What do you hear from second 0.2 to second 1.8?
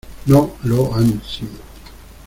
no lo han sido.